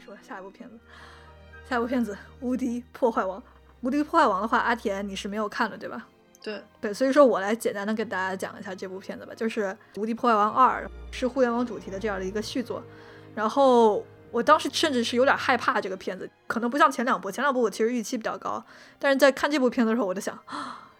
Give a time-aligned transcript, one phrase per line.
[0.00, 0.78] 说下一部片子，
[1.68, 3.38] 下一部片子《无敌破坏王》。
[3.82, 6.06] 《无敌破坏王》的话，阿田你是没有看的对吧？
[6.42, 9.34] 对对，所以说我来简单的给大家讲一下这部片子吧。
[9.34, 9.64] 就是
[10.00, 12.82] 《无敌破坏王二》是互联网主题的这样的一个续作。
[13.34, 18.64] 然后我当时甚至是有点害怕这个片子，可能不像前两部，前两部我其实预期比较高，
[18.98, 20.38] 但是在看这部片子的时候，我就想，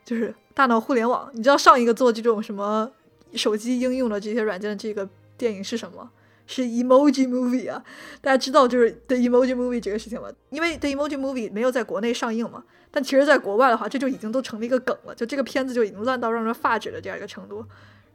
[0.05, 1.31] 就是大脑互联网。
[1.33, 2.91] 你知道上一个做这种什么
[3.35, 5.09] 手机应用的这些软件的这个
[5.39, 6.11] 电影是什么？
[6.53, 7.81] 是 emoji movie 啊，
[8.21, 10.29] 大家知道就是 the emoji movie 这个事情吗？
[10.49, 17.65] 因为 the emoji movie 没有在国内上映嘛，但其实在国外的话，这就已经都成了一个梗了，就这个片子就已经烂到让人发指的这样一个程度。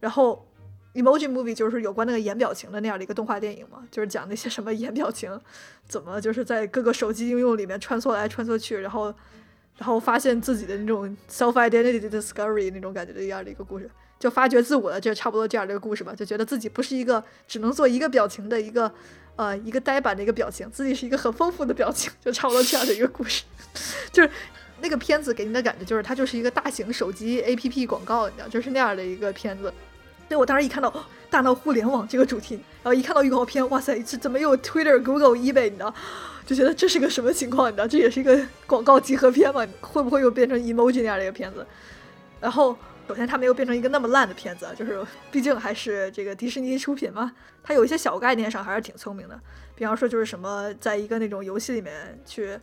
[0.02, 0.46] 然后
[0.96, 5.40] emoji movie 就是有关那个颜表情的那样的一个动画电影嘛，就是讲那些什么颜表情
[5.88, 9.06] 怎么就是在各个手机应用里面穿梭来穿梭去，然后
[9.78, 13.90] 然后发现自己的那种 self identity discovery 那种感觉的一样的一个故事。
[14.20, 16.14] 就发掘自我的，就差不多这样的一个故事吧。
[16.16, 18.92] 就觉得自己不是一个只能做一个表情的一个，
[19.36, 23.44] 呃，一个呆板的一个表情，自己是一个很丰富的表情，就差不多这样的一个故事。
[24.12, 24.30] 就是
[24.82, 29.64] 那个片子给你的感觉，就是它就是一个大型手机 APP 广告，你知道，就是那样的一个片子。
[30.28, 30.92] 所以我当时一看到
[31.30, 35.70] 大闹互联网这个主题，然后一看到预告片，哇塞，这怎么有 Twitter、Google、eBay？
[35.70, 35.94] 你知道，
[36.46, 37.70] 就觉得这是个什么情况？
[37.70, 39.68] 你知道，这也是一个广告集合片吗？
[39.82, 41.66] 会不会又变成 emoji 那样的一个片子？
[42.40, 42.76] 然后。
[43.08, 47.32] 首先，它没有变成一个那么烂的片子，就是毕竟还是这个迪士尼出品嘛。
[47.64, 49.40] 它有一些小概念上还是挺聪明的，
[49.76, 52.60] 比方说就是什么，在一个那种游戏里面去，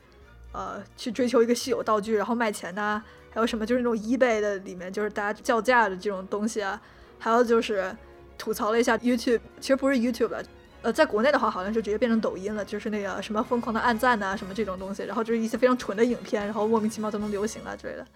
[0.52, 6.80] 呃，去追求一个稀有道具，然后卖钱呐，还有什么就是那种 eBay 的里面就是大家叫价的这种东西啊，
[7.18, 7.94] 还有就是
[8.36, 10.42] 吐槽了一下 YouTube，其实不是 YouTube 了，
[10.82, 18.06] 呃，在国内的话好像就直接变成抖音了，就是那个什么疯狂的暗赞呐，什么这种东西，然后就是一些非常蠢的影片，然后莫名其妙都能流行了之类的。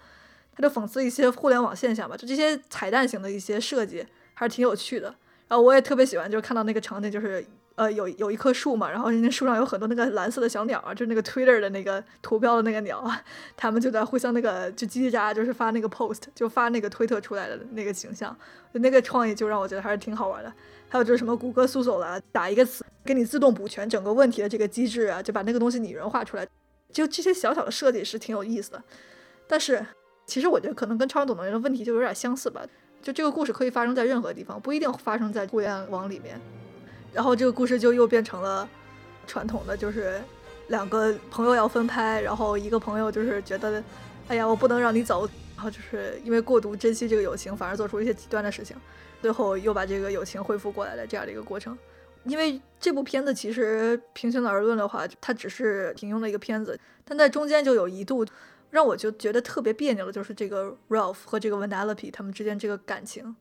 [0.57, 4.03] 他就讽刺一些互联网现象吧，就这些彩蛋型的一些设计
[4.33, 5.13] 还是挺有趣的。
[5.47, 7.45] 然后我也特别喜欢，就是看到那个场景，就是
[7.75, 13.23] 呃有有一棵树嘛，然后人家树上有很多那个蓝色的小鸟啊，就是那个 Twitter 的那个图标的那个鸟啊，
[13.55, 18.35] 他们就在互相那个就叽叽喳喳，就是发那个 post，就发那个推特出来的那个形象，
[18.73, 20.51] 就那个创意就让我觉得还是挺好玩的。
[20.89, 26.45] 还有就是什么谷歌搜索了，打一个词给你自动补全整个问题的这个机制啊，就把那个东西拟人化出来，
[26.91, 28.83] 就这些小小的设计是挺有意思的，
[29.47, 29.85] 但是。
[30.27, 32.61] 其实我觉得可能跟超人总动员的问题就有点相似吧，
[33.01, 36.39] 就这个故事可以发生在任何地方，不一定发生在互联网里面。
[37.13, 38.67] 然后这个故事就又变成了
[39.25, 40.21] 传统的，就是
[40.67, 43.81] 两个朋友要分拍，然后一个朋友就是觉得，
[44.27, 48.75] 哎呀，我不能让你走，然后就是因为过度珍惜这个友情，反而做出一些极端的事情，
[49.21, 51.75] 最后又把这个友情恢复过来的这样的一个过程。
[52.25, 58.25] 因为这部片子其实平心而论的话，它只是平庸的一个片子，但在中间就有一度。
[58.69, 63.35] 让我就觉得特别别扭的，就是这个 Ralph 和这个 Vanellope 他们之间这个感情。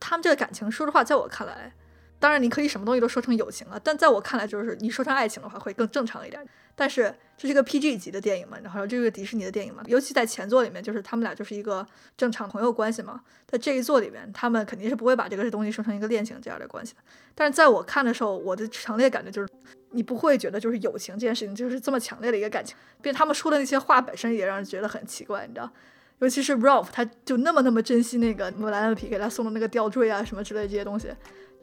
[0.00, 1.74] 他们这个感情，说实话，在我看来，
[2.18, 6.44] 当然你可以什么东西都说成友情了，但在我看来，就是你说成爱情的话会更正常一点。
[6.74, 11.84] 但是这是一个 PG 级的电影嘛，然后这个迪士尼的电影嘛，尤其在前作里面，就是他们俩就是一个
[12.16, 13.20] 正常朋友关系嘛。
[13.46, 17.00] 在这一作里面，他们肯定是不会把这个东西说成一个恋情这样的关系的。
[17.34, 19.48] 但是在我看的时候，我的强烈感觉就是。
[19.92, 25.72] 你不会觉得就是友情这件事情就是这么强烈的一个感情，并且他们说的那些话本身也让人觉得很奇怪，你知道？
[26.18, 31.08] 尤其是 Ralph，他就那么那么珍惜那个莫兰的皮给他送的那个吊坠啊什么之类这些东西，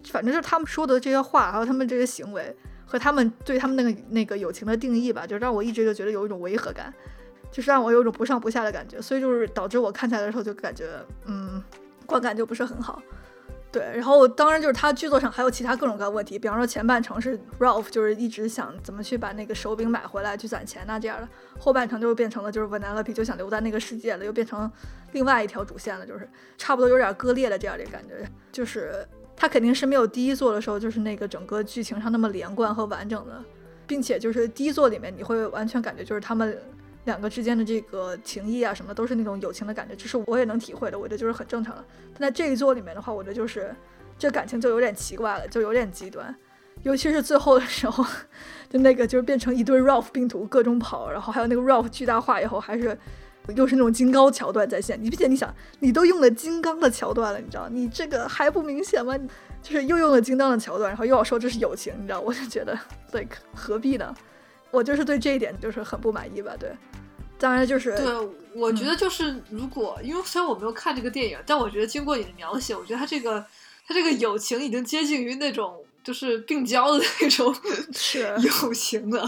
[0.04, 6.94] 反正就是他们说的这些话，还有他们这些行为和他们对他们那个那个友情的定义吧，就让我一直就觉得有一种违和感，
[7.52, 10.90] 就是让我有一种不上不下的感觉，所以就是导致我看起来的时候就感觉，
[11.26, 11.64] 嗯，
[12.06, 13.02] 观感就不是很好。
[13.72, 21.28] 对，然后当然就是他剧作上还有其他各种各样的问题，比方说前半程是 Ralph 就是一直想怎么去把那个手柄买回来去攒钱呐这样的，
[21.60, 24.72] 后半程就变成了就是 Vanellope 就想留在那个世界了，又变成
[25.12, 29.06] 另外一条主线了，就是差不多有点割裂的这样的感觉，就是
[29.36, 33.44] 他肯定是没有第一作的时候就是那个整个剧情上那么连贯和完整的，
[33.86, 36.58] 并且就是第一作里面你会完全感觉就是他们。
[37.06, 41.86] 两个之间的这个情谊啊，什么都是那种友情的感觉，这是我也能体会的，我觉得就是很正常的。
[42.18, 43.76] 但在这一作里面的话，我觉得就是
[44.18, 46.36] 这感情就有点奇怪了，就有点极端，
[46.82, 48.04] 尤其是最后的时候，
[48.72, 52.98] 就那个就是变成一堆 Ralph 病毒各种跑，然后还有那个 Ralph 巨大化以后，还是
[53.56, 54.98] 又是那种金刚桥段在线。
[55.02, 59.16] 你并且你想，你都用了金刚的桥段了，你知道，你这个还不明显吗？
[59.62, 62.78] 就是又用了金刚的桥段，然后又要说这是友情，你知道，我就觉得
[63.12, 64.14] like 何必呢？
[64.72, 66.72] 我就是对这一点就是很不满意吧，对，
[67.40, 73.46] 当然就是对，我觉得就是如果，因为虽然我没有看这个电影，但我觉得经过你的描写，我觉得他这个
[73.88, 75.85] 他这个友情已经接近于那种。
[76.06, 77.54] 就是病娇的那种
[77.92, 78.20] 是
[78.64, 79.28] 友情的，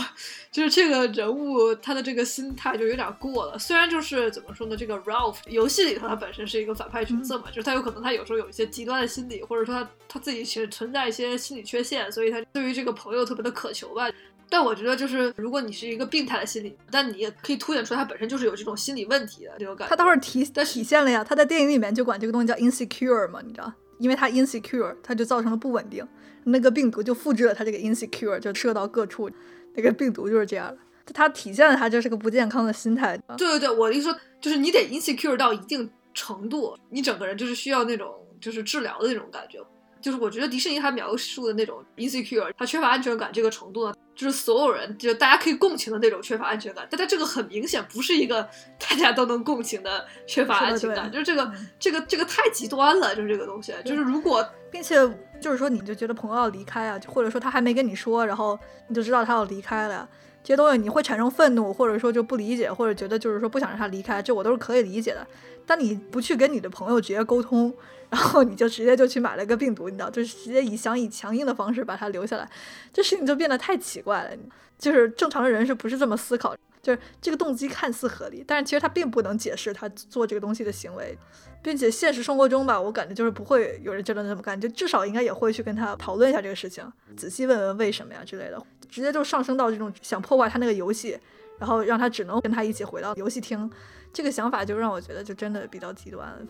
[0.52, 3.58] 就是这个人物他的这个心态就有点过了。
[3.58, 14.08] 虽然就是怎么说呢，这个 Ralph 游戏里头他本身是一个反派角色嘛，就是他有可能他有时候有一些极端的心理，或者说他他自己其实存在一些心理缺陷，所以他对于这个朋友特别的渴求吧。
[14.50, 19.90] 但我觉得就是如果你是一个病态的心理，但你也可以凸显出他本身就是有这种心理问题的这种感觉。
[19.90, 26.08] 他倒是体体现了呀，他在电影里面就管这个东西叫 insecure 嘛，你知道，因为他 insecure，他就造成了不稳定，
[26.46, 29.30] 那个病毒就复制了他这个 insecure，就射到各处，
[29.76, 30.78] 那个病毒就是这样的。
[31.14, 33.18] 它体现了他就是个不健康的心态。
[33.38, 39.60] 对对对，我的意思说就是你得 insecure 到一定程度，你整个人就是需要那种就是治疗的那种感觉。
[40.02, 46.86] 就是我觉得迪士尼他描述的那种 insecure，他缺乏安全感这个程度呢，就是所有人就大家可以共情的那种缺乏安全感。
[46.90, 48.42] 但他这个很明显不是一个
[48.80, 53.74] 大家都能共情的缺乏安全感，就是这个这个这个太极端了，就是这个东西。
[53.86, 54.96] 就是如果并且
[55.40, 60.10] 就是说你就觉得朋友要离开啊，或者说他还没跟你说，然后你就知道他要离开了，
[60.44, 65.26] 这些东西你会产生愤怒，或者说就不理解，或者觉得就是说不想让他离开，这我都是可以理解的。
[65.66, 67.74] 但你不去跟你的朋友直接沟通。
[68.10, 72.50] 然后你就直接就去买了个病毒，你知道，就是直接以想以强硬的方式把它留下来，
[72.94, 74.32] 这事情就变得太奇怪了。
[74.78, 76.56] 就是正常的人是不是这么思考？
[76.82, 81.18] 就是这个动机看似合理，但是其实他并不能解释他做这个东西的行为，
[81.62, 88.64] 并且现实生活中吧，我感觉就是不会有人真的这么干，就至少应该也会去跟他讨论一下这个事情，仔细问问为什么呀之类的。
[88.88, 91.20] 直接就上升到这种想破坏他那个游戏，
[91.60, 93.70] 然后让他只能跟他一起回到游戏厅，
[94.14, 96.48] 这个想法就让我觉得就真的比较极端。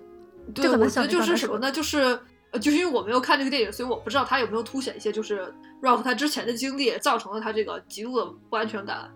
[0.53, 1.71] 对，我觉得就是什么呢？
[1.71, 2.19] 就是
[2.51, 9.11] 呃，就是因为我没有看这个电影，所以我不知道他有没有凸显一些，就是 Ralph 他之前的经历造成了他这个极度的不安全感。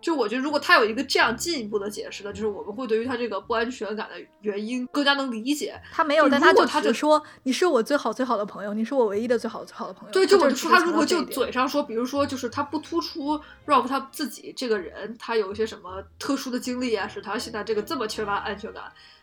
[0.00, 5.80] 就我觉得，如果他有一个这样进一步的解释呢，就是我们会对于他这个不安全感的原因更加能理解。
[5.92, 10.12] 他没有，但他就他就说你是我最好最好的朋友，你是我唯一的最好最好的朋友。
[10.12, 18.82] 对，就我就说他如果就嘴上说，比如说就是他不突出 Ralph 他自己这个人，他有一些什么特殊的经历啊，使他现在这个这么缺乏安全感。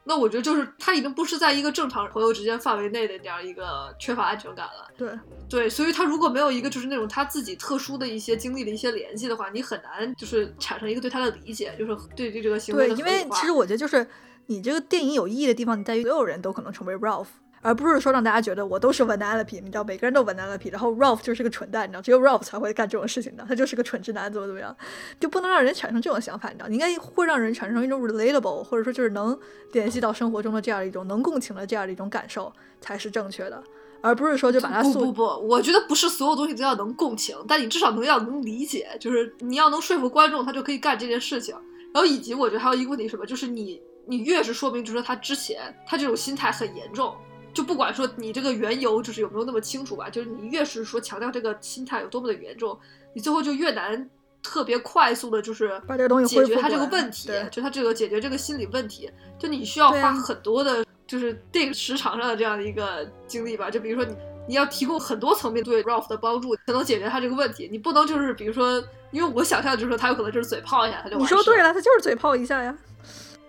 [0.09, 4.87] 那我觉得就是他已经不是在一个正常朋友之间范围内的这样一个缺乏安全感了。
[4.97, 5.11] 对
[5.47, 14.07] 对，所以他如果没有一个就是那种他自己特殊的一些经历的一些联系的话，你很难就是产生一个对他的理解，就是对对这个行为的对，因为其实我觉得就是
[14.47, 17.27] 你这个电影有意义的地方，你在于所有人都可能成为 Ralph。
[17.61, 24.75] 而不是说让大家觉得我都是 Vanellope，你知道，每个人都 Vanellope，然后 Ralph 就是个蠢蛋，你知道，只有 Ralph 才会干这种事情的，他就是个蠢直男，怎么怎么样，
[25.19, 29.37] 就不能让人产生这种想法，你知道，你应该会让人产生一种 relatable，或者说就是能
[29.73, 33.61] 联系到生活中的这样一种能共情的这样的一种感受才是正确的，
[34.01, 41.55] 而不是说就把它不不不，我觉得不是所有东西都要能共情，但你至少能要能理解，就是你要能说服观众，他就可以干这件事情。
[41.93, 47.13] 然后以及我觉得还有一个问题什么，就是你你越是说明，就是他之前他这种心态很严重。
[47.53, 52.77] 就不管说你这个缘由就是有没有那么清楚吧，就是你越是说强调这个心态有多么的严重，
[53.13, 54.09] 你最后就越难
[54.41, 63.69] 特别快速的，就是把这个东西解决他这个问题，就他这个解决这个心理问题，就你需要花很多的，就是这个时长上的这样的一个精力吧。
[63.69, 64.15] 就比如说你
[64.47, 67.67] 你要提供很多层面对 Ralph 的帮助，才能解决他这个问题。
[67.71, 68.81] 你不能就是比如说，
[69.11, 72.77] 因为我想象就是说他有可能就是嘴炮一下他就你说对了，他就是嘴炮一下呀。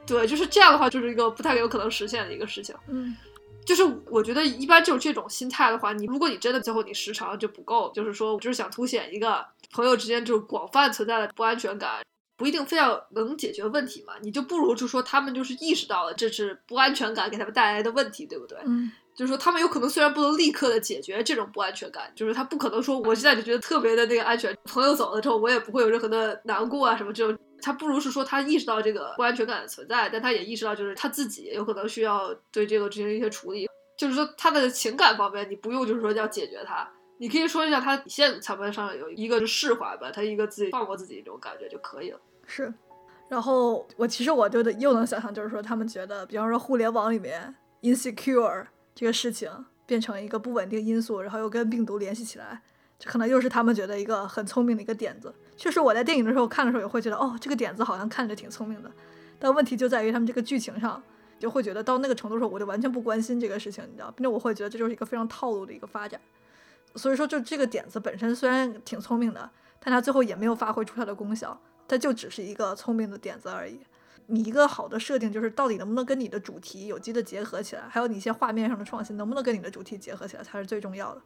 [0.07, 2.75] 对，就是这样的话，就是一个不太有可能实现的一个事情。
[2.89, 3.17] 嗯。
[3.67, 12.03] 就是我觉得一般就是这种心态的话，你如果你真的最后你时长就不够，就是说我就是想凸显一个朋友之间就是广泛存在的不安全感，
[12.37, 18.59] 不一定非要能解决问题嘛，你就不如就说他们就是意识到了这是不安全感给他们带来的问题，对不对？
[18.65, 27.39] 嗯，就是说他们有可能虽然不能立刻的解决这种不安全感，就是他不可能说我现在就觉得特别的那个安全，朋友走了之后我也不会有任何的难过啊什么这种。
[27.61, 33.69] 他不如是说他意识到这个不安全感的存在，但他也意识到就是他自己有可能需要对这个进行一些处理。
[33.97, 42.19] 就是说他的情感方面，你不用就是说要解决他，你可以说一下他底线层面上有一个是释怀吧，他一个自己放过自己这种感觉就可以了。
[42.47, 42.73] 是，
[43.29, 49.51] 然后我其实我觉得又能想象，就是说他们觉得，比方说互联网里面 insecure 这个事情
[49.85, 52.63] 变成一个不稳定因素，然后又跟病毒联系起来，
[52.99, 55.35] 这可能又是他们觉得一个很聪明的一个点子。
[55.61, 58.91] 确实，我在电影的时候看的时候也会觉得，哦，这个点子好像看着挺聪明的，
[59.39, 61.03] 但问题就在于他们这个剧情上。
[61.39, 66.21] 就会觉得到那个程度的时候，我就完全不关心这个事情，你知道，并且我会觉得这就是一个非常套路的一个发展。
[66.97, 69.51] 所以说，就这个点子本身虽然挺聪明的，
[69.83, 73.81] 但它最后也没有发挥出它的功效，它就只是一个聪明的点子而已。
[74.27, 81.23] 你一个好的设定，就是到底能不能跟你的主题有机的结合起来，还有你一些画面上的创新能不能跟你的主题结合起来，才是最重要的。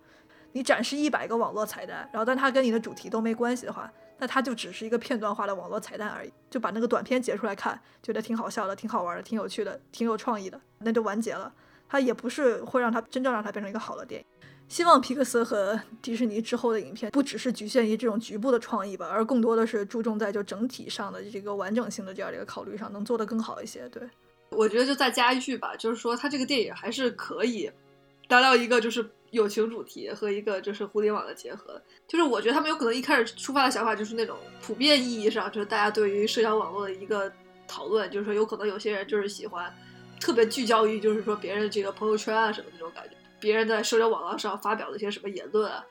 [0.55, 3.93] 你展示一百个网络彩蛋，然后但它跟你的主题都没关系的话。
[4.17, 11.53] 那它就只是一个片段化的网络彩蛋而已，就把那个短片截出来看，觉得挺好笑的、挺好玩的、挺有趣的、挺有创意的，那就完结了。
[11.89, 14.27] 它也不是会让它真正让它变成一个好的电影。
[14.69, 23.89] 希望皮克斯和迪士尼之后的影片不只是局限于这种局部的创意吧，而更多的是注重在就整体上的这个完整性的这样的一个考虑上，能做得更好一些。
[23.89, 24.01] 对，
[24.51, 27.69] 我觉得就再加一句吧，就是说它这个电影还是可以
[28.29, 31.81] 达到一个就是友情主题和一个就是互联网的结合。
[32.07, 37.31] 就是我觉得他们有可能一开始出发的想法就是那种普遍意义上，就是大家对于社交网络的一个
[37.67, 39.73] 讨论，就是说有可能有些人就是喜欢
[40.21, 45.85] 特别聚焦于就是说别人这个朋友圈啊什么那种感觉，别人在社交网络上发表的一些什么言论啊，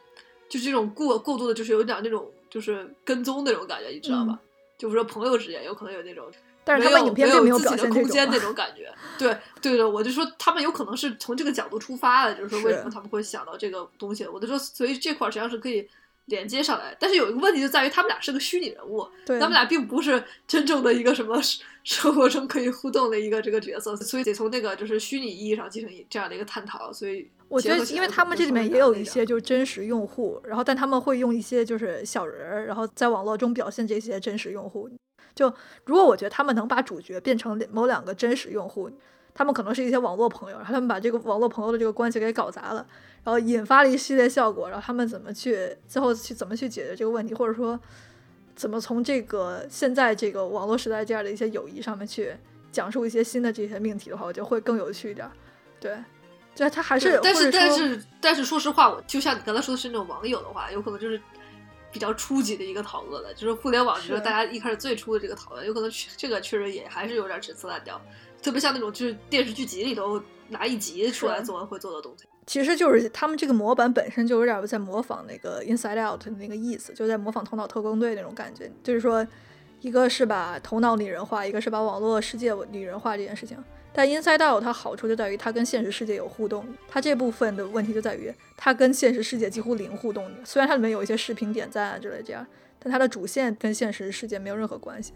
[0.50, 4.40] 就这种过过度的，就是有点那种就是跟踪那种感觉，你知道吧？
[4.78, 6.32] 就是说朋友之间有可能有那种。
[6.66, 15.88] 但是他们影片并没有表现空间那种感觉，对对的，我就说他们有可能是从这个角度出发的，就是说为什么他们会想到这个东西，我就说，所以这块实际上是可以
[16.26, 16.96] 连接上来。
[17.00, 21.38] 但是有一个问题就在于他们俩是个虚拟人物，他们俩并不是真正的一个什么
[21.84, 26.94] 生活中可以互动的一个这个角色，所以得从那个就是虚拟意义上进行这样的一个探讨。
[26.94, 34.90] 所以我觉得，因为他们这里面也有一些就是真实用户，然后但他们会用一些就是小人儿，然后在网络中表现这些真实用户。
[35.36, 35.52] 就
[35.86, 38.92] 如果我觉得他们能把主角变成某两个真实用户，
[39.34, 42.86] 他们可能是一些网络朋友，然后他们把这个网络朋友的这个关系给搞砸了，
[43.24, 47.80] 然后引发了一系列效果，然后他们怎么去最后去怎么去解决这个问题，或者说
[48.56, 52.36] 怎么从这个现在这个网络时代这样的一些友谊上面去
[52.72, 55.28] 讲述一些新的这些命题的话，我觉得会更有趣一点。
[55.80, 55.98] 对，
[56.54, 61.20] 就他还是，但是但是但是说实话，我就像你刚才说的是那种网友的话，有可能就是。
[61.94, 68.02] 比较初级的一个讨论了，就是互联网，就是大家一开始最初的这个讨论，有可能这个确实也还是有点陈词滥调，
[68.42, 70.20] 特别像那种就是电视剧集里头
[70.50, 72.26] 拿一集出来做会做的东西。
[72.46, 79.26] 其实就是他们这个模板本身就有点在模仿那个 Inside Out 的那个意思，就在模仿头脑特工队那种感觉，就是说
[79.80, 83.58] 一个是把头脑拟人化，一个是把网络世界拟人化这件事情。
[83.94, 90.30] 但 Inside Out 它好处就在于它跟现实世界有互动，它这部分的问题就在于它跟现实世界几乎零互动。
[90.44, 92.46] 虽然它里面有一些视频点赞啊之类这样，
[92.80, 95.14] 但它的主线跟现实世界没有任何关系。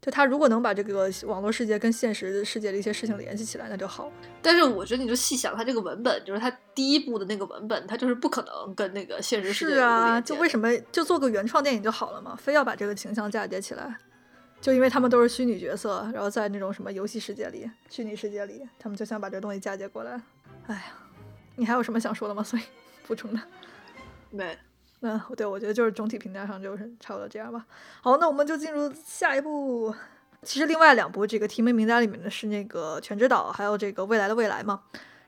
[0.00, 4.10] 就它如果能把这个网络世界跟现实世界的一些事情联系起来，那就好。
[4.40, 9.74] 但是我觉得你就细想，它这个文本就是它第一部的那个文本，它就是不可能跟那个现实世界。
[9.74, 12.34] 是啊，就为什么就做个原创电影就好了嘛？
[12.34, 13.98] 非要把这个形象嫁接起来？
[14.60, 20.20] 就因为他们都是虚拟角色，然后在那种什么游戏世界里、虚拟世界里，他们就想把这个东西嫁接过来。
[20.66, 20.82] 哎呀，
[21.56, 22.42] 你还有什么想说的吗？
[22.42, 22.62] 所以
[23.06, 23.40] 补充的
[24.30, 24.58] 没。
[25.02, 27.64] 嗯，对，我觉得就是总体评价上就是差不多这样吧。
[28.02, 29.94] 好，那我们就进入下一步。
[30.42, 34.82] 其实另外两部这个提名名单里面的是那个《全知岛》，还有这个《未来的未来》嘛。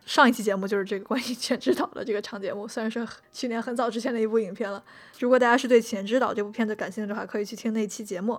[0.04, 4.82] 上一期节目就是这个关于《全知岛》的这个长节目，虽然是去年很早之前的一部影片了。
[5.20, 8.38] 如果大家是对《全知岛》这部片子感兴趣的话，可以去听那期节目。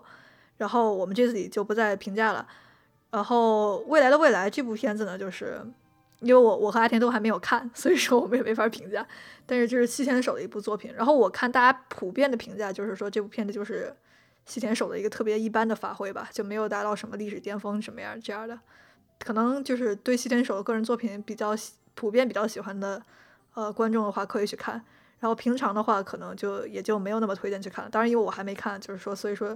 [0.58, 2.48] 然后我们这里就不再评价了。
[3.12, 5.62] 然后未来的未来这部片子呢，就是
[6.20, 9.06] 因为我我和阿田都还没有看，所以说我们也没法评价。
[9.46, 10.92] 但是就是西田守的一部作品。
[10.96, 13.96] 然后我看大家普遍的评价就是说这部片子就是
[14.46, 18.60] 西田守的一个特别一般的发挥吧，就没有达到什么历史巅峰什么样这样的。
[19.20, 21.56] 可能就是对西田守的个人作品比较
[21.94, 23.00] 普遍比较喜欢的
[23.54, 24.84] 呃观众的话可以去看。
[25.20, 27.92] 然后平常的话可能就也就没有那么推荐去看了。
[27.92, 29.56] 当然因为我还没看，就是说所以说。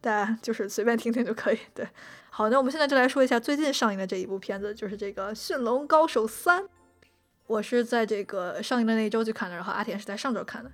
[0.00, 1.58] 大家就是随便听听就可以。
[1.74, 1.86] 对，
[2.30, 6.62] 好，那我们现在就来说一下最近上映的这一部片子，就是这个《驯龙高手三》。
[7.46, 10.70] 我是在这个上映的那一周去看的，然后阿田是在上周看的。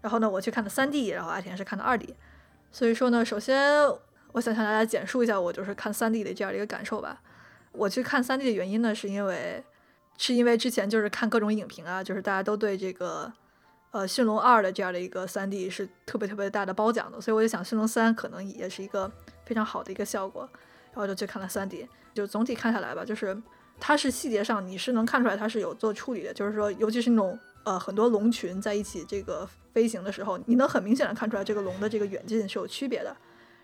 [0.00, 2.14] 然后呢，我去看的三 D，然后阿田是看的二 D。
[2.72, 3.86] 所以说呢，首先
[4.32, 7.22] 我想向大家简述一下我就是看三 D 的这样的一个感受吧。
[7.72, 9.62] 我去看三 D 的原因呢，是因为
[10.18, 13.32] 是因为之前就是看各种影评啊，就是大家都对这个。
[13.92, 19.10] 呃，《驯龙二》的这样的一个三 D 是特别特别大的褒奖的，所以我就想《驯龙三》可能也是一个
[19.44, 20.48] 非常好的一个效果，
[20.92, 21.88] 然后就去看了三 D。
[22.12, 23.36] 就总体看下来吧，就是
[23.78, 33.14] 它是细节上你是能看出来它是有做处理的，就是说，尤其是那种呃很多龙群在一起这个飞行的时候，你能很明显的看出来这个龙的这个远近是有区别的。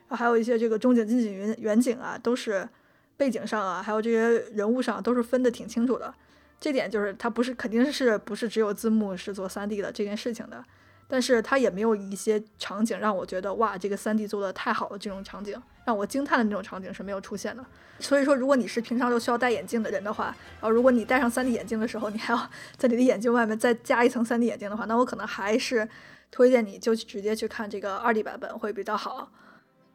[0.08, 2.68] 然后还有一些这个中景、近景、远远景啊，都是
[3.16, 6.14] 背景上啊，还有这些人物上都是分的挺清楚的。
[6.62, 10.64] 这点就是它不是肯定是不是只有字幕是做三 D 的这件事情的，
[11.08, 17.66] 但是它也没有一些场景让我觉得哇这个三 D 做的太好了，这种场景让我惊叹的那种场景是没有出现的。
[17.98, 20.26] 所以说，如果你是平常就需要戴眼镜的人的话，
[20.60, 25.88] 然后如果你戴上三 D 眼镜的时候，你还要 在你的眼镜外面再加一层三 D 眼镜的话，那我可能还是
[26.30, 29.32] 推荐你就直接去看这个二 D 版本会比较好。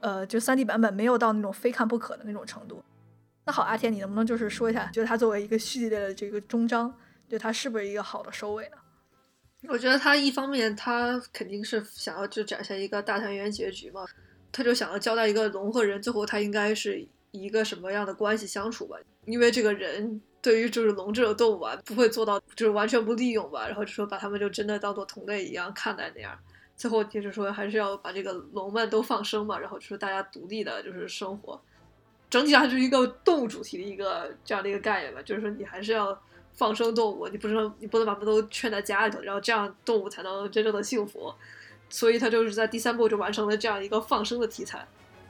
[0.02, 2.84] 呃，就三 D 版本没有到那种非看不可的那种程度。
[3.48, 6.94] 那好，阿天，你能不能就是说一下，觉得它作为一个序列的这个终章，
[7.30, 8.78] 就它是不是一个好的收尾呢？
[9.70, 14.06] 我觉得他一方面他肯定是想要就展现一个大团圆结局嘛，
[14.52, 18.98] 他就想要交代一个龙和人最后他应该是一个什么样的关系相处吧。
[19.26, 26.38] 因为这个人对于就是龙这种动物啊，不会做到就是完全不利用吧，然后就说把他们就真的当做同类一样看待那样。
[26.76, 31.60] 最后就是说还是要把这个龙们都放生嘛，然后就是大家独立的就是生活。
[32.30, 36.20] 整体上就是一个动物主题的一个这样的一个概念吧，就是说你还是要
[36.54, 41.34] 放生动物，你不能你不能把它们都圈在家里头，然后这样动物才能真正的幸福。
[41.90, 44.86] 所以他就是在第三部就完成了这样一个放生的题材。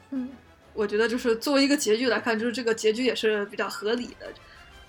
[0.09, 0.29] 嗯，
[0.73, 4.27] 我觉得就是作为一个结局来看，就是这个结局也是比较合理的。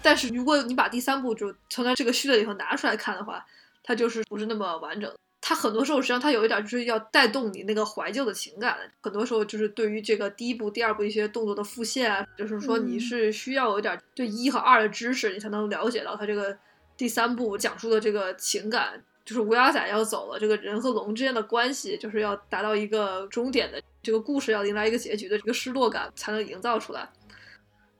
[0.01, 3.45] 但是如果你把第三部就从它这个序列里头拿出来看的话，
[3.83, 5.13] 它就是不是那么完整。
[5.41, 16.59] 它很多时候实际上它有一点就是要带动你那个怀旧的情感，很多时候就是对于这个第一部、第二部一些动作的复现啊，就是说你是需要有点对一和二的知识，你才能了解到它这个
[16.97, 27.09] 第三部讲述的这个情感，就是乌鸦仔要走了，这个人和龙之间的关系就是要达到一个终点的，这个故事要迎来一个结局的这个失落感才能营造出来。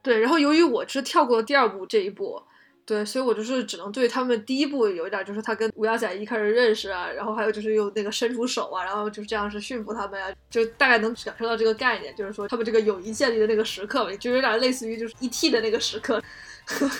[0.03, 2.43] 对，然后由于我是跳过第二部这一步。
[2.89, 15.51] 对，所以我就是只能对他们第一部有一点，就是他跟乌鸦仔一开始认识啊，然后还有就是用那个伸出手啊，然后就是这样是驯服他们呀，就大概能感受到这个概念，就是说他们这个友谊建立的那个时刻吧，就有点类似于就是 E.T.
[15.51, 16.19] 的那个时刻。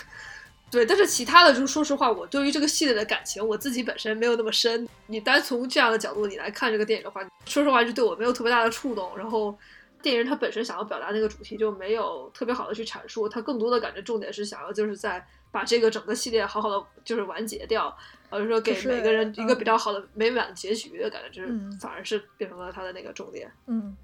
[0.71, 4.87] 对，但是其他的，就是说实话，我对于这个系列的感情，我自己本身没有那么深。
[5.07, 9.17] 你单从这样的角度你来看这个电影的话，说实话就对我没有特别大的触动。
[9.17, 9.57] 然后
[10.03, 15.27] 电影它本身想要表达那个主题就没有特别好的去阐述，它更多的感觉重点是想要就是在。
[15.51, 17.97] 把这个整个系列好好的就是完结掉，
[18.31, 21.49] 或者说给每个人一个比较好的美满结局的感觉，就是
[21.81, 23.51] 反而是变成了他的那个重点。
[23.67, 23.97] 嗯，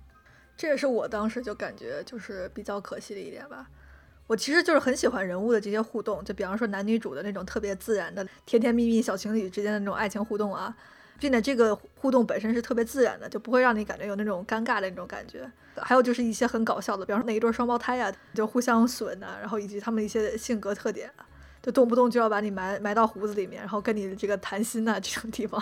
[0.56, 3.68] 这也是我当时就感觉就是比较可惜的一点吧。
[4.26, 10.74] 我其实就是很喜欢人物的这些互动，就比方说男女主的那种特别自然的甜甜蜜蜜小情侣之间的那种爱情互动啊，
[11.20, 15.46] 并且这个互动本身是特别自然的，就不会让你感觉有那种尴尬的那种感觉。
[15.76, 21.12] 还有就是一些很搞笑的，比方说那一对双胞胎呀，就互相损啊，然后以及他们一些性格特点。
[21.64, 25.58] 就动不动就要把你埋埋到胡子里面，然后跟你的这个谈心呐，这种地方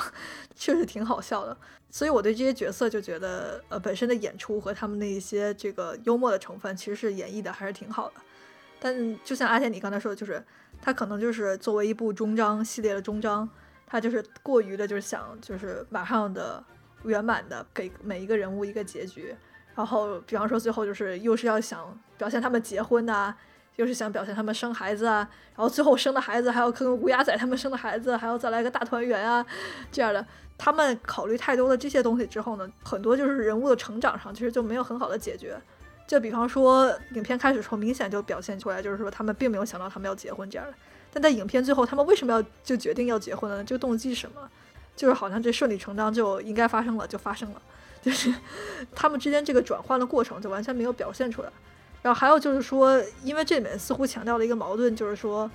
[0.57, 1.57] 确实挺好笑的。
[1.91, 8.15] 所以我对这些角色就觉得，呃，本身的演出和他们的一些这个幽默的成分，其实是演绎的还是挺好的。
[8.81, 10.45] 但就像阿田你刚才说的，就是
[10.81, 13.49] 他可能就是作为一部终章系列的终章，
[13.87, 16.65] 他就是过于的，就是想就是马上的
[17.05, 19.33] 圆满的给每一个人物一个结局。
[19.77, 23.33] 然后比方说最后就是又是要想表现他们结婚呐。
[23.77, 29.45] 就是想表现他们生孩子啊，然后最后生的孩子还要跟乌鸦仔他们生的孩子还要再来个大团圆啊，
[29.91, 30.25] 这样的。
[30.59, 35.61] 他们考虑太多的这些东西之后呢，很多就是人物的成长上其实就没有很好的解决。
[36.07, 40.75] 就比方说，影片开始时候明显就表现出来，就是说他们并没有想到他们要结婚这样的。
[41.13, 43.65] 但在影片最后，他们为什么要就决定要结婚呢？
[43.65, 44.49] 这个动机是什么？
[44.95, 47.63] 就是好像这顺理成章就应该发生了，就发生了。
[48.03, 48.33] 就是
[48.95, 51.49] 他们之间这个转换的过程就完全没有表现出来。
[52.03, 55.49] 然后还有就是说，因为这里面似乎强调了一个矛盾，就是说，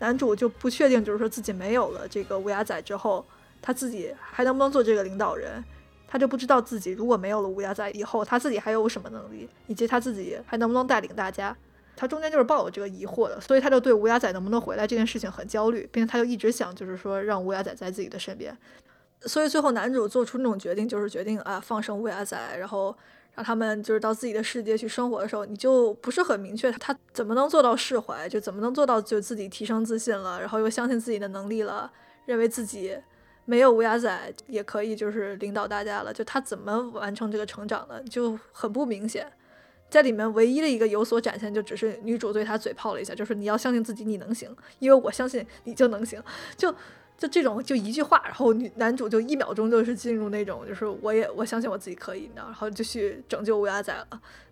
[0.00, 3.24] 男主就不确定，就是说自己没有了这个乌鸦仔之后，
[3.62, 5.62] 他自己还能不能做这个领导人，
[6.08, 11.56] 他就不知道自己如果没有了乌鸦仔以后，他自己还有什么能力，以及他自己还能不能带领大家，
[11.94, 18.58] 他中间就是抱有这个疑惑的，所以他就对乌鸦仔能不能回来这件事情很焦虑，并且他就一直想，就是说让乌鸦仔在自己的身边，
[19.20, 22.92] 所以最后男主做出那种决定，就是决定啊放生乌鸦仔，然后。
[23.34, 31.90] 让他们就是到自己的世界去生活的时候，你就不是很明确他怎么能做到释怀，就怎么能做到就自己提升自信了，然后又相信自己的能力了，
[32.26, 32.96] 认为自己
[33.46, 39.26] 没有乌鸦仔也可以就是领导大家了，就他怎么完成这个成长的就很不明显。
[39.88, 46.22] 在里面唯一的一个有所展现，就只是女主对他嘴炮了一下，就是你要相信自己，你能行，因为我相信你就能行，
[46.56, 46.74] 就。
[47.16, 54.06] 就这种，就一句话，然后女男主就一秒钟就是进入那种，就是我也我相信我自己可以，你知道，然后就去拯救乌鸦仔了。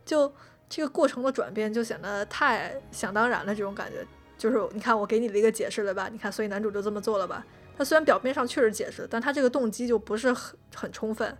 [0.04, 0.32] 就
[0.68, 4.06] 这个过程的转变，就显得太想当然了，这种感觉。
[4.38, 6.08] 就是你看，我给你的一个解释了吧？
[6.10, 7.44] 你看，所以男主就这么做了吧？
[7.76, 11.36] 他虽然表面上确实解释，但他这个动机就不是很很充分。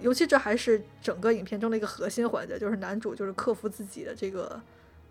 [0.00, 4.60] 尤其这还是整个影片中的一个核心环节，就是男主就是克服自己的这个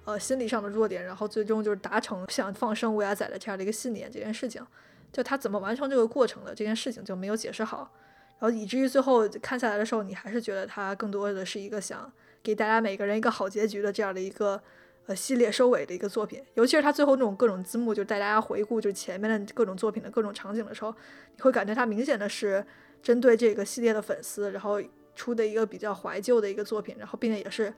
[0.03, 4.65] 呃心理上的弱点，然后最终就是达成想放生乌鸦仔的这样的一个信念这件事情。
[5.11, 7.91] 就他怎么完成这个过程的这件事情就没有解释好，
[8.39, 12.11] 然后以至于最后看下来的时候，你还是觉得他更多的是一个想
[12.43, 14.61] 给大家每个人一个好结局的这样的一个
[15.05, 16.43] 呃系列收尾的一个作品。
[16.55, 20.93] 尤其是他最后那种各种字幕，就带大家回顾就前面的各种作品的各种场景的时候，
[21.35, 22.65] 你会感觉他明显的是
[23.01, 24.81] 针对这个系列的粉丝，然后
[25.15, 27.73] 出的一个比较怀旧的一个作品，然后并且也是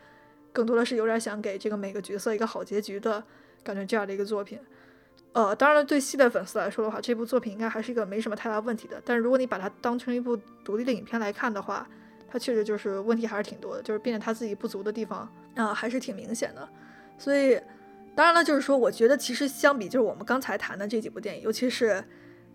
[0.52, 3.24] 更多的是有点想给这个每个角色一个好结局的
[3.64, 4.60] 感觉这样的一个作品。
[5.34, 9.00] 呃，当然了，对系列粉丝来说的话，这部作品应该还是一个没什么太大问题的。
[9.06, 11.88] 但是如果你把它当成一部独立的影片来看的话，
[12.28, 16.68] 它确实就是问题还是挺多的，就是并且它自己不足的地方啊，还是挺明显的。
[17.18, 17.60] 所以，
[18.16, 22.04] 当然了，就是说，我觉得其实相比就是我们刚才谈的这几部电影，尤其是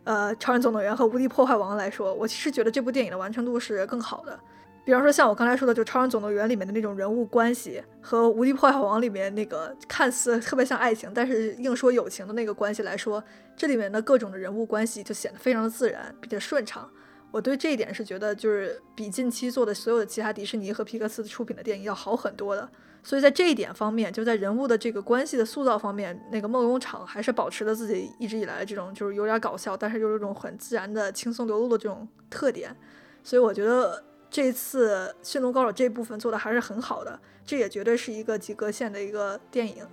[0.04, 4.38] 呃《超人总动员》和《无敌破坏王》来说，我其实觉得这部电影的完成度是更好的。
[4.84, 13.22] 比方说像我刚才说的，就《超人总动员》里面的那种人物关系，和《无敌破坏王》里面那个看似特别像爱情，但是硬说友情的那个关系来说，
[13.56, 16.90] 这里面的各种的人物关系就显得非常的自然，比较顺畅。
[17.30, 22.68] 我对这一点是觉得，就是比近期做的所有的其他迪士尼和皮克斯出品的电影要好很多的。
[23.04, 32.76] 所以在这一点方面，就在人物的这个关系的塑造方面，那个梦工厂还是保持了自己一直以来的这种，就是有点搞笑，但是又有一种很自然的轻松流露的这种特点。
[33.24, 39.86] 所以我觉得这次《驯龙高手》这部分做的还是很好的，这也绝对是一个及格线的一个电影。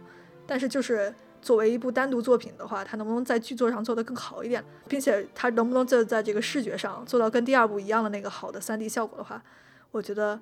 [0.48, 1.14] 但是就是。
[1.42, 9.42] 作为一部单独作品的话，它能不能在剧作上做得更好一点，并且它能不能在在这个视觉上做到跟第二部一样的那个好的 3D 效果的话，
[9.90, 10.38] 我觉得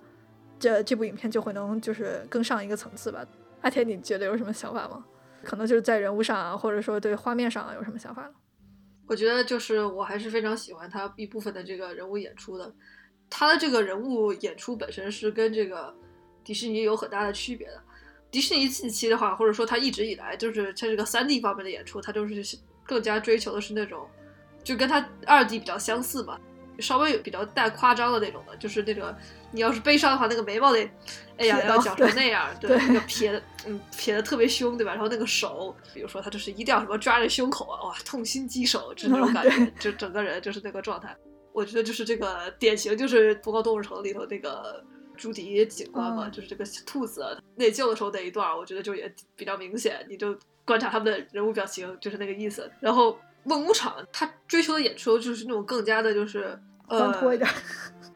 [0.57, 3.23] 这这部影片就会能就是更上一个层次吧。
[3.61, 5.05] 阿田，你觉得有什么想法吗？
[5.43, 8.33] 可能就是在人物上啊，或者说对画面上有什么想法呢？
[9.05, 12.73] 我觉得就是我还是非常喜欢他一部分的这个人物演出的，
[13.29, 15.93] 他的这个人物演出本身是跟这个
[16.43, 17.81] 迪士尼有很大的区别的。
[18.29, 24.05] 迪士尼近期的话，或者说他一直以来就是在这个三 D 方面的演出，他就是更加追求的是那种，
[24.63, 26.37] 就跟他二 D 比较相似嘛，
[26.79, 29.15] 稍微有比较带夸张的那种的，就是那个
[29.51, 30.89] 你要是悲伤的话，那个眉毛得，
[31.37, 34.91] 哎呀要讲成那样，对，那个撇的，嗯，撇的特别凶，对吧？
[34.91, 41.15] 然后那个手，比如说他就是一定要什么抓着胸口啊，哇，痛心疾首，就那种感觉，就整个人就是那个状态。
[41.57, 44.83] 我觉得就是这个典型，就是《疯狂动物城》里头那个。
[45.19, 50.05] 朱迪警官嘛，就是这个兔子内疚的时候那一段，我觉得就也比较明显。
[50.07, 52.71] 你就观察他们的人物表情，就是那个意思。
[52.79, 56.55] 然后梦工厂他追求的演出就是那种更加的，就是
[56.87, 57.11] 呃，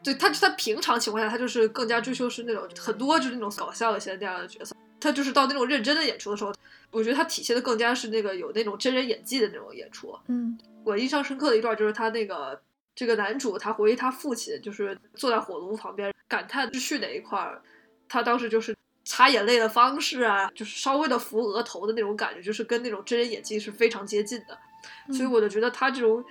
[0.00, 4.72] 对他他平常情况下他就是更加追求是那种很多就是那种搞笑一些那样的角色。
[5.00, 6.54] 他就是到那种认真的演出的时候，
[6.92, 10.16] 我觉得他体现的更加是那个有那种真人演技的那种演出。
[10.28, 12.62] 嗯，我印象深刻的一段就是他那个
[12.94, 16.12] 这个男主他回忆他父亲就是坐在火炉旁边。
[16.28, 17.60] 感叹秩序那一块儿，
[18.08, 18.74] 他当时就是
[19.04, 24.58] 擦眼泪的方式啊，就是稍微的扶额头的那种感觉，就是跟那种真人演技是非常接近的。
[25.12, 26.24] 所以我就觉得他这种，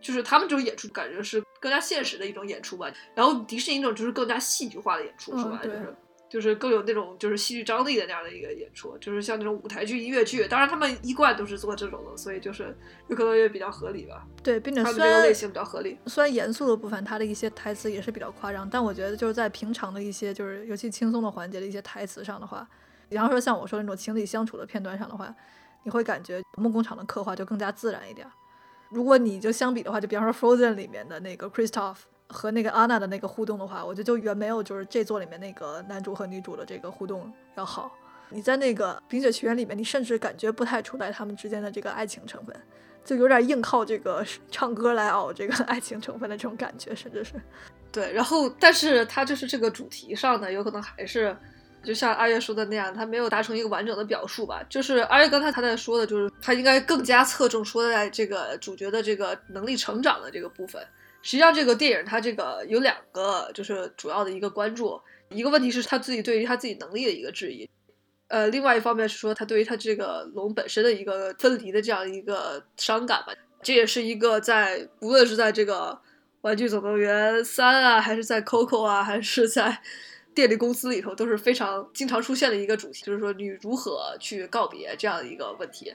[0.00, 2.88] 就是他们这种演出感觉是更加现实的一种演出吧。
[3.16, 5.58] 然后迪士尼那种就是更加戏剧化的演出，是吧？
[5.64, 5.96] 就是。
[6.34, 14.26] 就是更有那种就是戏剧张力的那样的一个演出，就是像那种舞台剧、音乐剧，当然他们一贯都是做这种的，所以就是有可能也比较合理吧。
[14.42, 15.96] 对，并且他们这个类型比较合理。
[16.06, 22.66] 虽然严肃的部分，他的一些台词也是比较夸张，但我觉得就是在平常的一些就是尤其轻松的环节的一些台词上的话，
[23.08, 25.32] 比方说像我说那种情侣相处的片段上的话，
[25.84, 28.26] 你会感觉梦工厂的刻画就更加自然一点。
[28.90, 31.98] 如果你就相比的话，就比方说 Frozen 里面的那个 Christoph。
[32.28, 37.92] 和那个安娜的那个互动的话，我觉得就远没有就是这座里面那个男主和女主的这个互动要好。
[38.30, 42.56] 你在那个冰雪奇缘里面，你甚至感觉不太出来他们之间的这个爱情成分，
[43.04, 47.34] 就有点硬靠这个 唱歌来熬这个 爱情成分的这种感觉，甚至是。
[47.92, 51.36] 对，然后但是他就是这个主题上呢，有可能还是
[51.84, 54.64] 就像阿月说的那样，他没有达成一个完整的表述吧。
[54.68, 60.82] 就是阿月刚才他在说的，就是他应该更加侧重说在这个主角的这个能力成长的这个部分。
[61.24, 65.00] 实际上，这个电影它这个有两个，就是主要的一个关注。
[65.30, 67.68] 一个问题是他自己对于他自己能力的一个质疑，
[68.28, 73.32] 呃，另外一方面是说他对于他这个龙本身的一个分离的这样一个伤感吧。
[73.62, 75.90] 这也是一个在无论是在这个
[76.42, 79.80] 《玩具总动员三》啊，还是在 Coco 啊，还是在
[80.34, 85.94] 电力公司里头，都是非常经常出现的一个主题，就是说你如何去告别这样一个问题。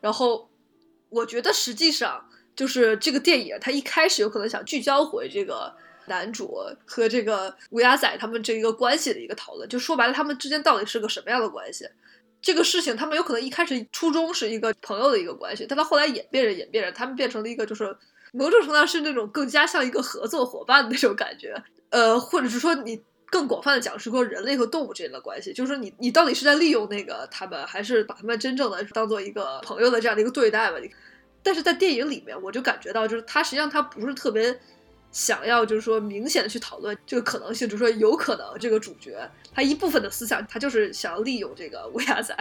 [0.00, 0.50] 然后，
[1.10, 2.28] 我觉得实际上。
[2.56, 5.74] 就是这个电影，他一开始有可能想聚焦回这个
[6.06, 11.86] 男主和这个乌鸦仔他们这一个关系的一个讨论，就说白了，他们之间到底是个什么样的关系？
[12.40, 17.96] 这个事情他们有可能一开始初衷是一个朋友的一个关系，但到后来演变着演变着，他们变成了一个就是
[18.32, 21.54] 某种程度上是那种更加像一个合作伙伴的那种感觉，
[21.88, 30.76] 呃，或者是说你更广泛的讲是说人类和动物之间的关系，就是说你你到底是在利用那个他们，还是把他们真正的当做一个朋友的这样的一个对待吧？
[31.44, 34.58] 但是在电影里面，我就感觉到，就是他实际上他不是特别
[35.12, 42.34] 想要，就是说明显的去讨论这个可能性，就是说有可能这个主角他一部分的思想，他就是想要利用这个乌鸦仔，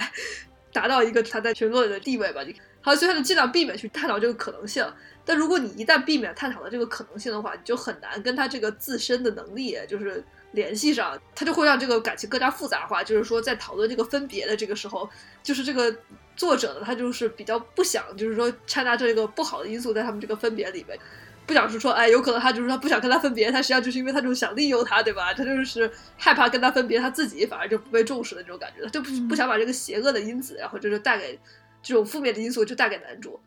[0.72, 2.42] 达到一个他在群落里的地位吧。
[2.44, 4.86] 你好，所以他就尽量避免去探讨这个可能性。
[5.26, 13.04] 但如果你一旦避免探讨了这个可能性的话，你就很难跟他这个自身的能力就是联系上，他就会让这个感情更加复杂化。
[13.04, 15.10] 就是说，在讨论这个分别的这个时候，
[15.44, 15.94] 就是这个。
[16.36, 20.98] 作者呢，他就是比较不想，就是说掺杂这个不好的因素在他们这个分别里面，
[21.46, 25.34] 不想是说，哎，有可能他就是他不想跟他分别，他实际上就是因为他就是想利用他，对吧？
[25.34, 31.40] 他就是害怕跟他分别，他自己反而就不被重视的这种感觉，他就不不想把这个邪恶的因子，然后就是带给
[31.82, 33.40] 这种负面的因素，就带给男主。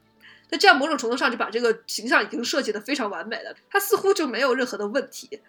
[0.51, 5.41] 那这样某种程度上就把这个形象已经设计的非常完美了，他似乎就没有任何的问题。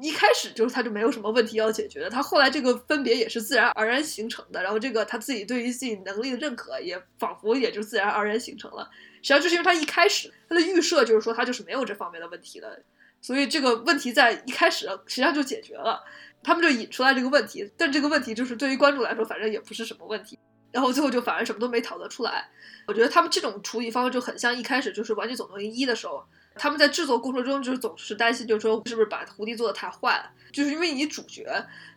[0.00, 8.90] 一开始就是他就没有什么问题要解决的，他后来这个分别也是自然而然形成的，然后这个他自己对于自己能力的认可也仿佛也就自然而然形成了。
[9.22, 12.82] 实际上就是因为他一开始他的预设就是说他就是没有这方面的问题的，
[13.22, 16.04] 所以这个问题在一开始实际上就解决了，
[16.42, 20.38] 他们就引出来这个问题，但这个问题就是对于观众来说反正也不是什么问题，
[20.72, 22.48] 然后最后就反而什么都没讨得出来。
[22.86, 26.22] 我觉得他们这种处理方式就很像一开始就是《玩具总动员一》的时候。
[26.58, 30.30] 他们在制作过程中就是总是担心，就是说是不是把胡迪做的太坏了？
[30.52, 31.44] 就是因为你主角，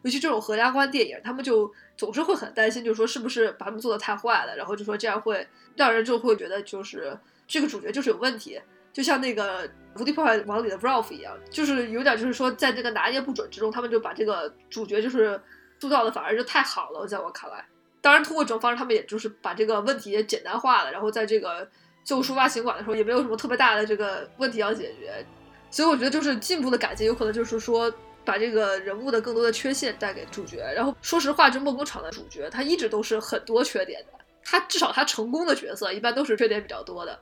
[0.03, 4.55] 尤其这种合家欢电影，他们就总是会很担心，就是说是不是把他们做的太坏了？
[4.57, 7.17] 然后就说这样会让人就会觉得就是
[7.47, 8.59] 这个主角就是有问题，
[8.91, 15.41] 就像那个《无敌破坏王》里的 Ralph 一样，就是有点就是说在这个拿捏不准之中，他们就把这个主角就是
[15.79, 17.63] 塑造的反而就太好了，在我看来。
[18.01, 21.69] 当然，通过这种方式，他们也就是把这个问题也简单化了，然后在这个。
[22.09, 25.23] 就出发行馆的时候，也没有什么特别大的这个问题要解决，
[25.69, 27.93] 所以我觉得就是进步的改进，有可能就是说
[28.25, 30.57] 把这个人物的更多的缺陷带给主角。
[30.75, 37.19] 然后说实话，这梦工厂的主角他一直都是很多缺点的，他至少他成功的角色一般都是缺点比较多的，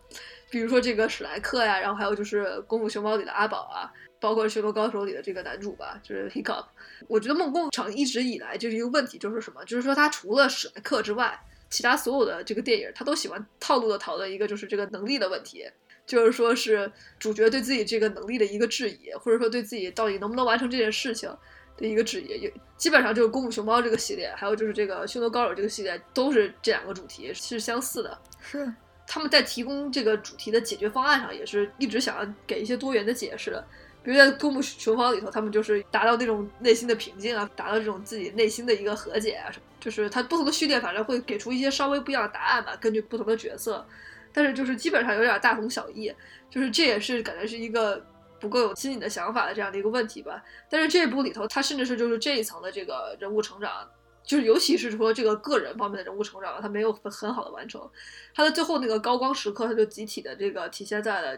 [0.50, 6.64] 比如说这个史莱克呀，然后还有就是《功夫熊猫》里的阿宝啊，包括《驯龙高手》里的这个男主吧，就是 Hiccup。
[7.10, 9.66] 我觉得梦工厂一直以来就是一个问题，就是什么？
[9.66, 11.38] 就是说他除了史莱克之外。
[11.70, 15.66] 其他所有的这个电影，他都喜欢套路的讨论一个，就是这个能力的问题，
[16.06, 21.30] 就是说是主角对自己这个能力的一个质疑，或者说对自己到底能不能完成这件事情
[21.76, 22.28] 的一个质疑。
[22.28, 28.18] 也基本上就是《功夫熊猫》这个系列，还有就是这个《驯龙高手》这个系列，都是这两个主题是相似的。
[28.40, 28.72] 是
[29.06, 33.62] 他们在提供这个主题的解决方案上，也是一直想要给一些多元的解释。
[34.08, 39.66] 比如在《功夫熊猫》里头，他们就是达到那种内心的平静啊，达到这种自己内心的一个和解啊什么。
[39.82, 43.86] 就是它不同的序列，反正会给出一些稍微不一样的答案吧，根据不同的角色，
[44.32, 46.10] 但是就是基本上有点大同小异，
[46.50, 48.02] 就是这也是感觉是一个
[48.40, 50.42] 不够有新颖的想法的这样的一个问题吧。
[50.70, 53.86] 但是这一部里头，它甚至是就是这一层的这个人物成长，
[54.24, 57.86] 就是尤其是说这个个人方面的人物成长，它没有很好的完成。
[58.34, 61.38] 它的最后那个高光时刻，它就集体的这个体现在了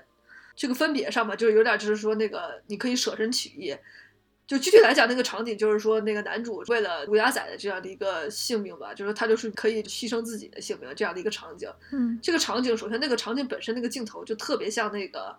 [0.60, 3.74] 这个分别上吧，就是有点就是说那个你可以舍身取义。
[4.46, 11.72] 就具体来讲，那个场景就是说，那个男主为了乌鸦仔的这样的一个性命吧，就是他就是可以牺牲自己的性命这样的一个场景。
[11.94, 15.34] 嗯，这个场景首先那个场景本身那个镜头就特别像那个，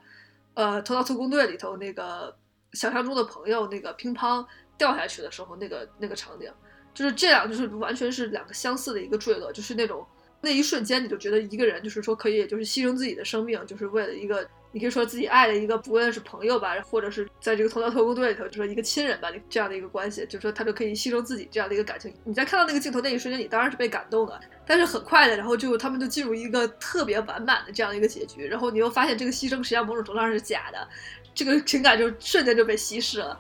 [0.55, 2.35] 呃，《头脑特工队》里头那个
[2.73, 4.47] 想象中的朋友那个乒乓
[4.79, 6.51] 掉下去的时候那个那个场景，
[6.95, 10.07] 就是这样，就是完全是两个相似的一个坠落，就是那种
[10.41, 14.49] 那一瞬间你就觉得一个人就是说可以就是牺牲自己的生命，就是为了一个。
[14.73, 22.15] 你可以说自己爱的一个，不论是朋友吧，或者是在这个头脑特工队里头，就说一个亲人吧，这样的一个关系，就说他就可以牺牲自己这样的一个感情。
[22.25, 30.89] 你在看到那个镜头那一瞬间，你当然是被感动的，但是很快的，然后就他们就进入一个特别完满的这样的一个结局，然后你又发现这个牺牲实际上某种程度上是假的，
[31.35, 33.39] 这个情感就瞬间就被稀释了。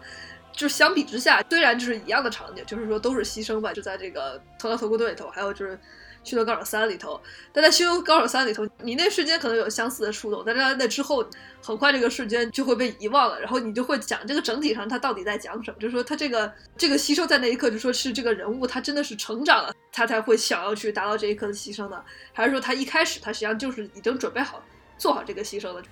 [0.52, 5.76] 就相比之下，虽然就是一样的场景，就是说都是牺牲吧，就在这个头脑特工队里头，还有就是。
[6.22, 7.20] 《驯龙高手三》里头，
[7.52, 11.24] 但在《驯龙高手三》里头，你那瞬间可能有相似的触动，但是在那之后，
[11.62, 24.62] 很快这个瞬间就会被遗忘了，然后你就会讲这个整体上他到底在讲什么，就是说他这个这个牺牲在那一刻，就说是这个人物他真的是成长了，他才会想要去达到这一刻的牺牲的，还是说他一开始他实际上就是已经准备好
[24.98, 25.82] 做好这个牺牲了？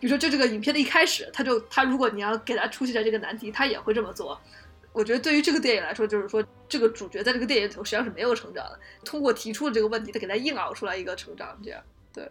[0.00, 4.40] 比如说就这个影片的一开始，他就他如果你要给他出现在这个难题，他也会这么做。
[4.98, 8.76] 我觉得对于这个电影来说，就是说这个主角在这个电影里头实际上是没有成长的。
[9.04, 11.80] 通过提出的这个问题，他给他硬熬出来一个成长，这样。
[12.12, 12.28] 对，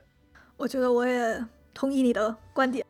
[0.57, 1.41] 我觉得我也
[1.73, 2.85] 同意你的观点。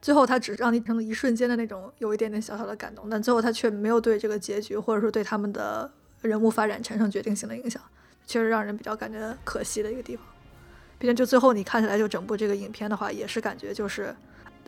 [0.00, 7.82] 最后他只让你成了一瞬间的那种有一点点小小的感动，但最后他却没有对这个结局或者说对他们的人物发展产生决定性的影响，
[8.26, 10.24] 确实让人比较感觉可惜的一个地方。
[10.98, 14.16] 毕竟就最后你看起来就整部这个影片的话，也是感觉就是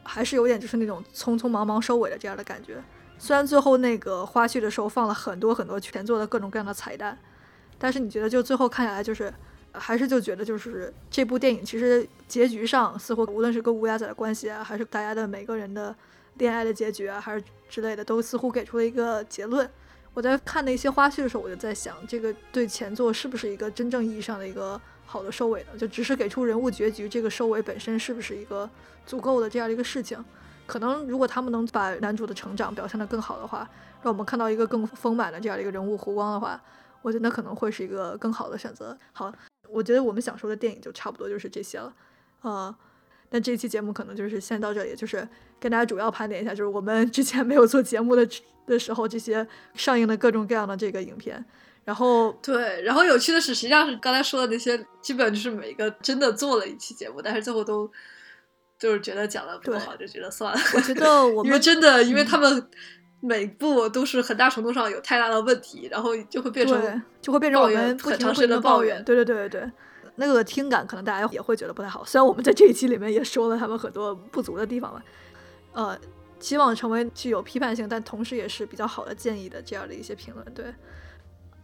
[0.02, 2.82] 还是有点就是那种匆匆忙忙收尾的这样的感觉。
[3.22, 7.16] 虽然最后那个花絮的时候放了很多很多前作的各种各样的彩蛋，
[7.78, 9.32] 但是你觉得就最后看下来就是，
[9.70, 15.94] 还是就觉得就是这部电影其实结局上似乎无论是跟乌鸦仔的关系啊，还是大家的每个人的
[16.38, 19.70] 恋爱的结局啊，还是之类的，都似乎给出了一个结论。
[20.14, 25.78] 我在看那些花絮的时候，我就在想，这个对前作是不是一个真正意义上的一个好的收尾呢？
[25.78, 28.68] 就只是给出人物结局，这个收尾本身是不是一个
[29.06, 30.18] 足够的这样的一个事情？
[30.72, 33.68] 可能如果他们能把男主的成长表现得更好的话，
[34.02, 36.58] 让我们看到一个更丰满的这样的一个人物弧光的话，
[37.02, 38.96] 我觉得那可能会是一个更好的选择。
[39.12, 39.30] 好，
[39.68, 41.94] 我觉得我们想说的电影就差不多就是这些了，
[42.40, 42.74] 啊，
[43.28, 45.28] 那这期节目可能就是先到这里，就是
[45.60, 48.26] 跟大家主要盘点一下，就是我们之前没有做节目的
[48.64, 51.44] 的时候，这些上映的各种各样的这个影片。
[51.84, 57.92] 然后对，然后有趣的是，实际上是刚才说的那些，基本就是每一个真的做了一期节目，但是最后都。
[58.82, 60.60] 就是觉得讲的不好，就觉得算了。
[60.74, 62.68] 我觉得 我们因为真的，因为他们
[63.20, 69.04] 每部都是很大程度上有太大的问题，然后就会变成，就会变成我们不很长时间的的抱怨抱怨。
[69.04, 69.70] 对对对对对，
[70.16, 72.04] 那个听感可能大家也会觉得不太好。
[72.04, 75.00] 虽然我们在这一期里面也说了他们很多不足的地方吧，
[75.74, 75.96] 呃，
[76.40, 80.44] 希望成为具有批判性，但同时也是比较好的建议的这样的一些评论。
[80.52, 80.74] 对，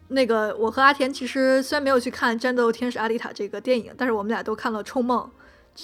[0.07, 5.21] 那个我和阿田其实虽然没有去看《战斗天使阿丽塔》这个电影，但是我们俩都看了《冲梦》，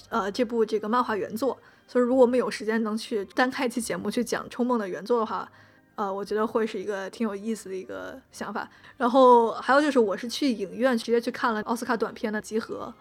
[0.08, 1.58] 呃，这部这个漫画原作。
[1.86, 5.46] 所以如果我们有时间能去单开一期节目去讲《冲梦》的原作的话，
[5.96, 8.68] 呃，我觉得会是一个挺有意思的一个想法。
[8.96, 12.92] 然后还有就是，我是去影院直接去看了奥斯卡短片的集合，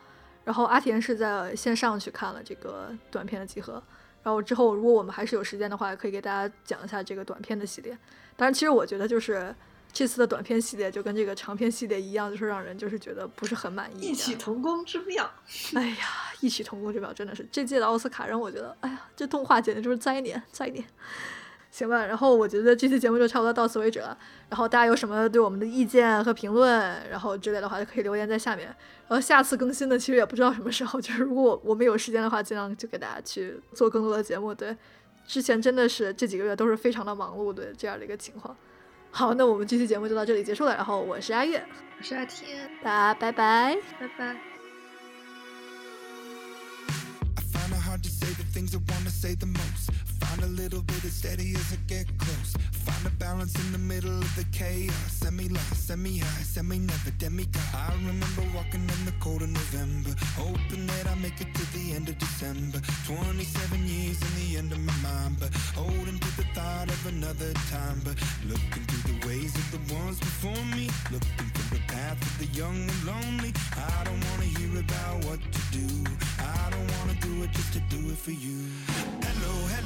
[0.44, 3.82] 然后阿田是在线上去看了这个短片的集合。
[4.22, 7.98] 然后之后，如果我们还是有时间的话，可以给大家讲一下这个短片的系列。
[8.36, 9.54] 当然，其实我觉得就是
[9.94, 14.08] 这次的短片系列就跟这个长片系列一样，就是让人就是觉得不是很满意。
[14.08, 15.30] 异曲同工之妙。
[15.76, 16.08] 哎呀，
[16.42, 20.84] 异曲同工之妙，真的是这届的奥斯卡让我觉得，哎呀，这动画简直就是灾年，灾年。
[21.70, 24.16] 行吧，然后我觉得这期节目就差不多到此为止了。
[24.48, 28.68] 然后大家有什么对我们的意见和评论，然后之类的话，就可以留言在下面。
[29.08, 34.54] 然后下次更新的其实也不知道什么时候，就是如果我们有时间的话，尽量就给大家去做更多的节目。
[34.54, 34.76] 对，
[35.26, 38.56] 之前真的是这几个月都是非常的忙碌的这样的一个情况。
[39.15, 40.76] 好，那我们这期节目就到这里结束了。
[40.76, 41.63] 然后我是阿月，
[41.99, 43.78] 我是阿天，大家拜拜。
[43.99, 44.36] 拜拜。
[47.36, 49.91] I find it hard to say the things I wanna say the most.
[50.19, 52.56] Find a little bit of steady as I get close.
[52.84, 53.12] Find a
[53.44, 54.94] in the middle of the chaos.
[55.12, 57.62] Semi lost, semi never demigod.
[57.74, 61.92] I remember walking in the cold of November, hoping that I make it to the
[61.92, 62.80] end of December.
[63.06, 67.52] 27 years in the end of my mind, but holding to the thought of another
[67.70, 68.00] time.
[68.06, 68.16] But
[68.48, 72.48] looking through the ways of the ones before me, looking through the path of the
[72.58, 73.52] young and lonely.
[73.76, 75.88] I don't wanna hear about what to do.
[76.40, 79.23] I don't wanna do it just to do it for you.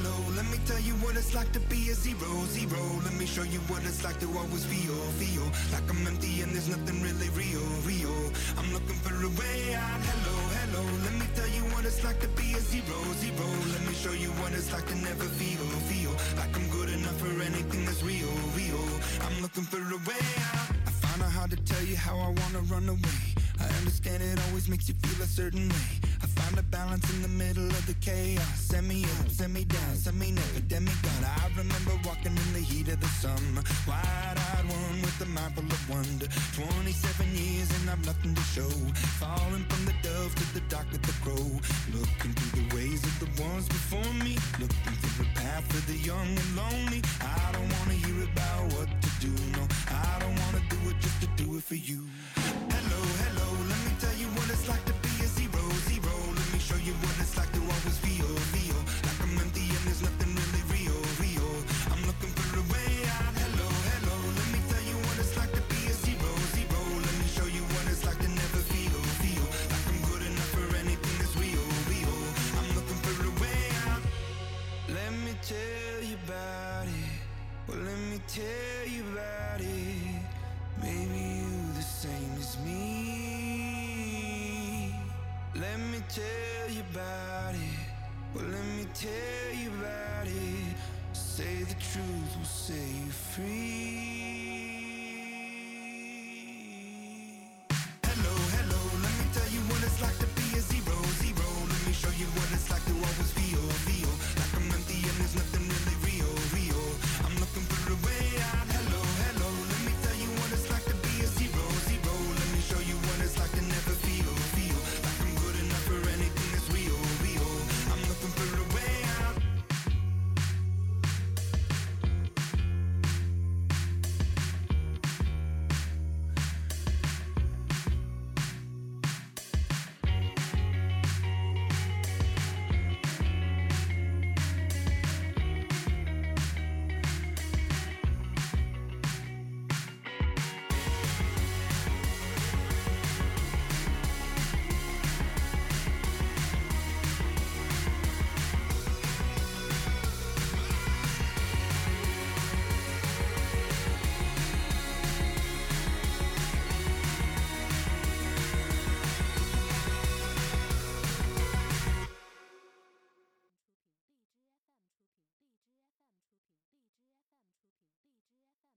[0.08, 2.80] Hello, let me tell you what it's like to be a zero, zero.
[3.04, 6.50] Let me show you what it's like to always feel, feel like I'm empty and
[6.52, 8.16] there's nothing really real, real.
[8.56, 10.00] I'm looking for a way out.
[10.08, 13.48] Hello, hello, let me tell you what it's like to be a zero, zero.
[13.68, 17.18] Let me show you what it's like to never feel, feel like I'm good enough
[17.20, 18.80] for anything that's real, real.
[19.28, 20.24] I'm looking for a way
[20.56, 20.72] out.
[20.88, 23.20] I find it hard to tell you how I wanna run away.
[23.60, 26.07] I understand it always makes you feel a certain way.
[26.22, 28.42] I find a balance in the middle of the chaos.
[28.54, 31.22] Send me up, send me down, send me never demigod.
[31.24, 33.62] I remember walking in the heat of the summer.
[33.86, 36.26] Wide-eyed one with a mind full of wonder.
[36.54, 38.70] 27 years and I've nothing to show.
[39.20, 41.48] Falling from the dove to the dark of the crow.
[41.94, 44.38] Looking through the ways of the ones before me.
[44.58, 47.02] Looking through the path of the young and lonely.
[47.20, 49.62] I don't wanna hear about what to do, no.
[49.90, 52.08] I don't wanna do it just to do it for you.
[52.34, 52.87] Hello,
[88.94, 90.76] tell you about it.
[91.12, 93.77] Say the truth will set you free.